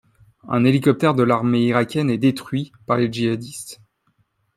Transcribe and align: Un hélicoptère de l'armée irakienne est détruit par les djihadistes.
Un 0.47 0.65
hélicoptère 0.65 1.13
de 1.13 1.21
l'armée 1.21 1.65
irakienne 1.67 2.09
est 2.09 2.17
détruit 2.17 2.71
par 2.87 2.97
les 2.97 3.13
djihadistes. 3.13 3.83